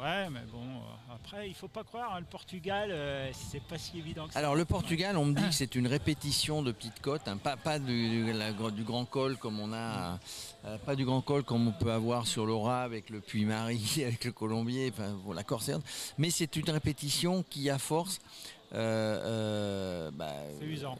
Ouais, 0.00 0.30
mais 0.30 0.42
bon, 0.52 0.62
euh, 0.62 1.14
après, 1.14 1.48
il 1.48 1.54
faut 1.54 1.66
pas 1.66 1.82
croire, 1.82 2.14
hein, 2.14 2.20
le 2.20 2.26
Portugal, 2.26 2.90
euh, 2.92 3.30
c'est 3.32 3.62
pas 3.62 3.78
si 3.78 3.98
évident 3.98 4.28
que 4.28 4.32
ça. 4.32 4.38
Alors, 4.38 4.54
le 4.54 4.64
Portugal, 4.64 5.16
on 5.16 5.24
me 5.24 5.34
dit 5.34 5.42
que 5.42 5.54
c'est 5.54 5.74
une 5.74 5.88
répétition 5.88 6.62
de 6.62 6.70
petites 6.70 7.00
côtes, 7.00 7.26
hein, 7.26 7.36
pas, 7.36 7.56
pas 7.56 7.80
du, 7.80 8.32
grand 8.84 9.04
col 9.06 9.36
comme 9.38 9.58
on 9.58 9.72
a, 9.72 10.20
euh, 10.64 10.78
pas 10.78 10.94
du 10.94 11.04
grand 11.04 11.20
col 11.20 11.42
comme 11.42 11.66
on 11.66 11.72
peut 11.72 11.90
avoir 11.90 12.28
sur 12.28 12.46
l'Aura 12.46 12.82
avec 12.82 13.10
le 13.10 13.20
Puy-Marie, 13.20 14.04
avec 14.04 14.24
le 14.24 14.30
Colombier, 14.30 14.92
enfin, 14.94 15.16
bon, 15.24 15.32
la 15.32 15.42
Corsaire, 15.42 15.80
mais 16.16 16.30
c'est 16.30 16.54
une 16.54 16.70
répétition 16.70 17.42
qui, 17.42 17.68
à 17.68 17.78
force, 17.78 18.20
bah, 18.70 18.80
usant. 20.60 20.96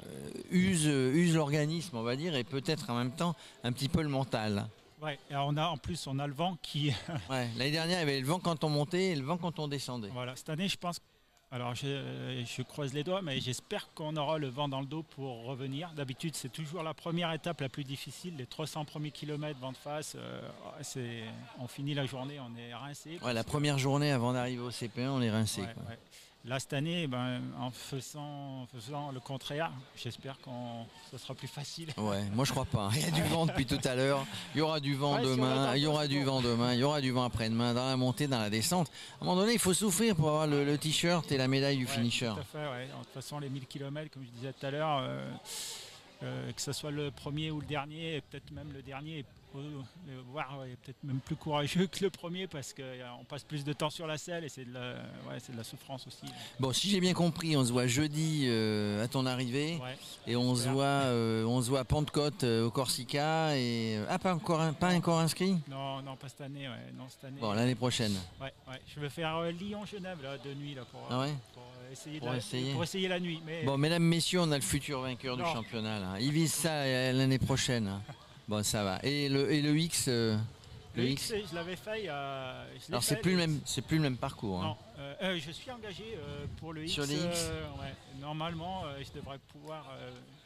use, 0.50 0.86
use 0.86 1.36
l'organisme, 1.36 1.96
on 1.96 2.02
va 2.02 2.16
dire, 2.16 2.34
et 2.34 2.42
peut-être 2.42 2.90
en 2.90 2.96
même 2.96 3.12
temps 3.12 3.36
un 3.62 3.70
petit 3.70 3.88
peu 3.88 4.02
le 4.02 4.08
mental. 4.08 4.66
Ouais, 5.02 5.18
et 5.30 5.36
on 5.36 5.56
a 5.56 5.66
en 5.66 5.76
plus 5.76 6.06
on 6.06 6.18
a 6.18 6.26
le 6.26 6.32
vent 6.34 6.56
qui. 6.62 6.88
ouais, 7.30 7.48
l'année 7.56 7.70
dernière 7.70 7.98
il 7.98 8.00
y 8.00 8.02
avait 8.02 8.20
le 8.20 8.26
vent 8.26 8.40
quand 8.40 8.64
on 8.64 8.68
montait 8.68 9.06
et 9.12 9.14
le 9.16 9.24
vent 9.24 9.36
quand 9.38 9.58
on 9.58 9.68
descendait. 9.68 10.08
Voilà, 10.12 10.34
cette 10.36 10.48
année 10.50 10.68
je 10.68 10.76
pense. 10.76 11.00
Alors 11.50 11.74
je, 11.74 12.44
je 12.44 12.62
croise 12.62 12.92
les 12.92 13.04
doigts, 13.04 13.22
mais 13.22 13.40
j'espère 13.40 13.88
qu'on 13.94 14.14
aura 14.16 14.36
le 14.36 14.48
vent 14.48 14.68
dans 14.68 14.80
le 14.80 14.86
dos 14.86 15.02
pour 15.02 15.44
revenir. 15.44 15.90
D'habitude 15.94 16.34
c'est 16.36 16.50
toujours 16.50 16.82
la 16.82 16.92
première 16.92 17.32
étape 17.32 17.62
la 17.62 17.70
plus 17.70 17.84
difficile, 17.84 18.36
les 18.36 18.44
300 18.44 18.84
premiers 18.84 19.12
kilomètres 19.12 19.58
vent 19.58 19.72
de 19.72 19.76
face. 19.78 20.14
Euh, 20.16 20.42
c'est, 20.82 21.22
on 21.58 21.66
finit 21.66 21.94
la 21.94 22.04
journée, 22.04 22.38
on 22.40 22.54
est 22.58 22.74
rincé. 22.74 23.18
Ouais, 23.22 23.32
la 23.32 23.44
première 23.44 23.78
journée 23.78 24.12
avant 24.12 24.34
d'arriver 24.34 24.60
au 24.60 24.70
CP1, 24.70 25.08
on 25.08 25.22
est 25.22 25.30
rincé. 25.30 25.62
Ouais, 25.62 25.72
quoi. 25.72 25.84
ouais. 25.88 25.98
Là, 26.48 26.58
cette 26.58 26.72
année, 26.72 27.06
ben, 27.06 27.42
en, 27.60 27.70
faisant, 27.70 28.62
en 28.62 28.66
faisant 28.74 29.12
le 29.12 29.20
contraire, 29.20 29.70
j'espère 29.94 30.40
que 30.40 30.48
ce 31.10 31.18
sera 31.18 31.34
plus 31.34 31.46
facile. 31.46 31.90
Ouais, 31.98 32.24
moi 32.32 32.46
je 32.46 32.52
crois 32.52 32.64
pas. 32.64 32.88
Il 32.94 33.02
y 33.02 33.04
a 33.04 33.10
du 33.10 33.22
vent 33.24 33.44
depuis 33.44 33.66
tout 33.66 33.78
à 33.84 33.94
l'heure. 33.94 34.24
Il 34.54 34.58
y 34.58 34.60
aura 34.62 34.80
du 34.80 34.94
vent 34.94 35.16
Ouais, 35.16 35.24
demain. 35.24 35.76
Il 35.76 35.82
y 35.82 35.86
aura 35.86 36.06
du 36.06 36.24
vent 36.24 36.40
demain. 36.40 36.72
Il 36.72 36.78
y 36.80 36.84
aura 36.84 37.02
du 37.02 37.10
vent 37.10 37.24
après-demain. 37.24 37.74
Dans 37.74 37.86
la 37.86 37.96
montée, 37.98 38.28
dans 38.28 38.38
la 38.38 38.48
descente. 38.48 38.90
À 39.20 39.24
un 39.24 39.26
moment 39.26 39.42
donné, 39.42 39.52
il 39.52 39.58
faut 39.58 39.74
souffrir 39.74 40.16
pour 40.16 40.28
avoir 40.28 40.46
le, 40.46 40.64
le 40.64 40.78
t-shirt 40.78 41.30
et 41.30 41.36
la 41.36 41.48
médaille 41.48 41.76
du 41.76 41.84
Ouais, 41.84 41.92
finisher. 41.92 42.30
Tout 42.34 42.40
à 42.40 42.44
fait, 42.44 42.66
ouais. 42.70 42.86
De 42.86 42.92
toute 43.04 43.12
façon, 43.12 43.38
les 43.40 43.50
1000 43.50 43.66
km, 43.66 44.10
comme 44.10 44.24
je 44.24 44.30
disais 44.30 44.54
tout 44.58 44.64
à 44.64 44.70
l'heure, 44.70 45.00
euh, 45.02 45.30
euh, 46.22 46.52
que 46.52 46.62
ce 46.62 46.72
soit 46.72 46.90
le 46.90 47.10
premier 47.10 47.50
ou 47.50 47.60
le 47.60 47.66
dernier, 47.66 48.16
et 48.16 48.20
peut-être 48.22 48.50
même 48.52 48.72
le 48.72 48.80
dernier, 48.80 49.26
voire 50.32 50.58
ouais, 50.60 50.76
peut-être 50.82 51.02
même 51.04 51.20
plus 51.20 51.36
courageux 51.36 51.86
que 51.86 52.04
le 52.04 52.10
premier 52.10 52.46
parce 52.46 52.72
qu'on 52.74 53.24
passe 53.24 53.42
plus 53.44 53.64
de 53.64 53.72
temps 53.72 53.90
sur 53.90 54.06
la 54.06 54.18
selle 54.18 54.44
et 54.44 54.48
c'est 54.48 54.64
de, 54.64 54.72
la- 54.72 54.94
ouais, 55.28 55.38
c'est 55.40 55.52
de 55.52 55.56
la 55.56 55.64
souffrance 55.64 56.06
aussi. 56.06 56.26
Bon, 56.60 56.72
si 56.72 56.88
j'ai 56.90 57.00
bien 57.00 57.14
compris, 57.14 57.56
on 57.56 57.64
se 57.64 57.72
voit 57.72 57.86
jeudi 57.86 58.44
euh, 58.46 59.02
à 59.04 59.08
ton 59.08 59.26
arrivée 59.26 59.78
Ouais. 59.82 59.96
et 60.26 60.36
on 60.36 60.54
se 60.54 60.68
voit, 60.68 60.84
euh, 60.84 61.44
on 61.44 61.60
se 61.62 61.68
voit 61.70 61.80
à 61.80 61.84
Pentecôte 61.84 62.44
euh, 62.44 62.66
au 62.66 62.70
Corsica 62.70 63.56
et 63.56 63.96
euh, 63.98 64.06
ah 64.08 64.18
pas 64.18 64.34
encore, 64.34 64.60
un- 64.60 64.72
pas 64.72 64.92
encore 64.94 65.18
inscrit? 65.20 65.56
Non, 65.68 66.02
non, 66.02 66.16
pas 66.16 66.28
cette 66.28 66.42
année. 66.42 66.68
Non, 66.96 67.04
cette 67.08 67.24
année. 67.24 67.40
Bon, 67.40 67.52
l'année 67.52 67.74
prochaine. 67.74 68.14
Ouais. 68.40 68.52
Je 68.94 69.00
vais 69.00 69.10
faire 69.10 69.36
euh, 69.36 69.50
Lyon-Genève 69.50 70.18
là, 70.22 70.38
de 70.38 70.54
nuit 70.54 70.74
là, 70.74 70.82
pour, 70.90 71.00
Ah 71.10 71.26
pour, 71.54 71.62
euh, 71.62 71.92
essayer, 71.92 72.18
Pour 72.20 72.30
la- 72.30 72.36
essayer. 72.36 72.72
pour 72.72 72.82
essayer 72.82 73.08
la 73.08 73.20
nuit. 73.20 73.40
Mais 73.46 73.64
Bon, 73.64 73.76
mesdames, 73.78 74.02
messieurs, 74.02 74.40
on 74.40 74.52
a 74.52 74.56
le 74.56 74.62
futur 74.62 75.00
vainqueur 75.00 75.36
du 75.36 75.42
championnat. 75.44 75.98
Là. 76.00 76.20
Il 76.20 76.32
vise 76.32 76.52
ça 76.52 76.70
euh, 76.70 77.12
l'année 77.12 77.38
prochaine. 77.38 77.90
Bon, 78.48 78.62
ça 78.62 78.82
va. 78.82 78.98
Et 79.02 79.28
le, 79.28 79.52
et 79.52 79.60
le 79.60 79.76
X, 79.78 80.06
euh, 80.08 80.36
le 80.96 81.04
X, 81.04 81.32
je 81.50 81.54
l'avais 81.54 81.76
fait 81.76 82.02
je 82.74 82.88
l'ai 82.88 82.94
Alors 82.94 83.02
c'est 83.02 83.16
plus 83.16 83.32
le 83.32 83.36
même, 83.36 83.60
plus 83.82 83.98
le 83.98 84.02
même 84.02 84.16
parcours. 84.16 84.62
hein. 84.62 84.76
Euh, 84.98 85.14
euh, 85.22 85.38
je 85.44 85.52
suis 85.52 85.70
engagé 85.70 86.04
euh, 86.16 86.44
pour 86.58 86.72
le 86.72 86.82
X. 86.84 86.92
Sur 86.92 87.06
les 87.06 87.14
X 87.14 87.50
ouais. 87.80 87.94
Normalement, 88.20 88.82
je 89.00 89.16
devrais 89.16 89.38
pouvoir, 89.52 89.86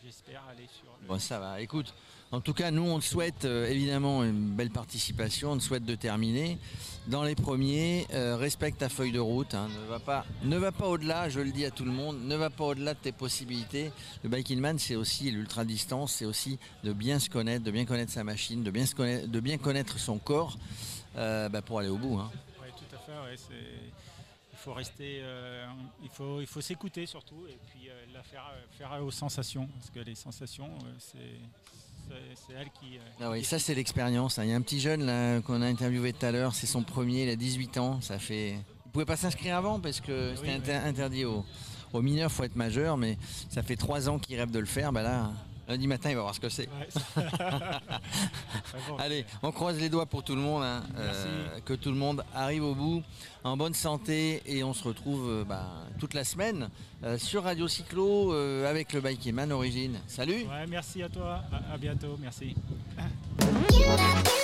j'espère, 0.04 0.42
aller 0.50 0.68
sur 0.78 0.92
le. 1.00 1.08
Bon, 1.08 1.18
ça 1.18 1.38
va. 1.38 1.58
Écoute, 1.62 1.94
en 2.30 2.42
tout 2.42 2.52
cas, 2.52 2.70
nous, 2.70 2.82
on 2.82 2.98
te 2.98 3.04
souhaite 3.04 3.46
évidemment 3.46 4.22
une 4.24 4.50
belle 4.54 4.70
participation. 4.70 5.52
On 5.52 5.56
te 5.56 5.62
souhaite 5.62 5.86
de 5.86 5.94
terminer 5.94 6.58
dans 7.06 7.22
les 7.22 7.34
premiers. 7.34 8.06
Respecte 8.12 8.78
ta 8.80 8.90
feuille 8.90 9.10
de 9.12 9.18
route. 9.20 9.54
hein. 9.54 9.68
Ne 9.82 9.86
va 9.88 9.98
pas, 10.00 10.26
ne 10.42 10.58
va 10.58 10.70
pas 10.70 10.86
au-delà. 10.86 11.30
Je 11.30 11.40
le 11.40 11.50
dis 11.50 11.64
à 11.64 11.70
tout 11.70 11.86
le 11.86 11.92
monde. 11.92 12.20
Ne 12.24 12.36
va 12.36 12.50
pas 12.50 12.64
au-delà 12.64 12.92
de 12.92 12.98
tes 12.98 13.12
possibilités. 13.12 13.90
Le 14.22 14.28
biking 14.28 14.60
man, 14.60 14.78
c'est 14.78 14.96
aussi 14.96 15.30
l'ultra 15.30 15.64
distance. 15.64 16.12
C'est 16.12 16.26
aussi 16.26 16.58
de 16.84 16.92
bien 16.92 17.18
se 17.18 17.30
connaître, 17.30 17.64
de 17.64 17.70
bien 17.70 17.86
connaître 17.86 18.12
sa 18.12 18.22
machine, 18.22 18.62
de 18.62 18.70
bien 18.70 18.84
se 18.84 18.94
connaître, 18.94 19.28
de 19.28 19.40
bien 19.40 19.56
connaître 19.56 19.98
son 19.98 20.18
corps 20.18 20.58
bah, 21.14 21.62
pour 21.64 21.78
aller 21.78 21.88
au 21.88 21.96
bout. 21.96 22.18
hein. 22.18 22.30
Ouais, 22.60 22.68
tout 22.76 22.94
à 22.94 22.98
fait. 22.98 23.12
ouais, 23.30 23.36
c'est- 23.36 24.01
faut 24.62 24.72
rester, 24.74 25.20
euh, 25.22 25.66
il 26.02 26.08
faut, 26.10 26.40
il 26.40 26.46
faut 26.46 26.60
s'écouter 26.60 27.06
surtout 27.06 27.46
et 27.48 27.58
puis 27.70 27.88
euh, 27.88 27.92
la 28.14 28.22
faire, 28.22 28.48
euh, 28.52 28.60
faire 28.78 29.02
aux 29.02 29.10
sensations 29.10 29.68
parce 29.78 29.90
que 29.90 30.00
les 30.00 30.14
sensations, 30.14 30.70
c'est, 30.98 31.18
c'est, 32.34 32.52
elles 32.54 32.70
qui. 32.80 32.98
Ah 33.20 33.30
oui, 33.30 33.42
ça 33.44 33.58
c'est 33.58 33.74
l'expérience. 33.74 34.38
hein. 34.38 34.44
Il 34.44 34.50
y 34.50 34.52
a 34.52 34.56
un 34.56 34.60
petit 34.62 34.80
jeune 34.80 35.04
là 35.04 35.40
qu'on 35.40 35.62
a 35.62 35.66
interviewé 35.66 36.12
tout 36.12 36.24
à 36.26 36.30
l'heure, 36.32 36.54
c'est 36.54 36.66
son 36.66 36.82
premier, 36.82 37.24
il 37.24 37.28
a 37.30 37.36
18 37.36 37.78
ans. 37.78 38.00
Ça 38.00 38.18
fait. 38.18 38.56
Il 38.86 38.90
pouvait 38.92 39.04
pas 39.06 39.16
s'inscrire 39.16 39.56
avant 39.56 39.80
parce 39.80 40.00
que 40.00 40.32
Oui, 40.40 40.48
c'était 40.54 40.72
oui. 40.78 40.88
interdit 40.88 41.24
aux, 41.24 41.44
aux 41.92 42.02
mineurs, 42.02 42.30
faut 42.30 42.44
être 42.44 42.56
majeur, 42.56 42.96
mais 42.98 43.16
ça 43.50 43.62
fait 43.62 43.76
trois 43.76 44.08
ans 44.08 44.18
qu'il 44.18 44.36
rêve 44.38 44.50
de 44.50 44.58
le 44.58 44.66
faire. 44.66 44.92
Bah 44.92 45.02
là, 45.02 45.30
lundi 45.72 45.86
matin, 45.86 46.10
il 46.10 46.16
va 46.16 46.22
voir 46.22 46.34
ce 46.34 46.40
que 46.40 46.48
c'est. 46.48 46.68
Ouais, 46.68 47.22
Allez, 48.98 49.24
on 49.42 49.52
croise 49.52 49.78
les 49.80 49.88
doigts 49.88 50.06
pour 50.06 50.22
tout 50.22 50.34
le 50.34 50.40
monde, 50.40 50.62
hein, 50.62 50.82
Merci. 50.94 51.26
euh, 51.26 51.60
que 51.64 51.72
tout 51.74 51.90
le 51.90 51.96
monde 51.96 52.24
arrive 52.34 52.64
au 52.64 52.74
bout 52.74 53.02
en 53.44 53.56
bonne 53.56 53.74
santé 53.74 54.42
et 54.46 54.62
on 54.62 54.72
se 54.74 54.84
retrouve 54.84 55.28
euh, 55.28 55.44
bah, 55.44 55.66
toute 55.98 56.14
la 56.14 56.24
semaine 56.24 56.68
euh, 57.04 57.18
sur 57.18 57.44
Radio 57.44 57.66
Cyclo 57.68 58.32
euh, 58.32 58.68
avec 58.70 58.92
le 58.92 59.00
Bikeman 59.00 59.50
Origine. 59.50 59.98
Salut 60.06 60.44
ouais, 60.44 60.66
merci 60.68 61.02
à 61.02 61.08
toi. 61.08 61.42
À, 61.52 61.74
à 61.74 61.78
bientôt. 61.78 62.16
Merci. 62.20 62.54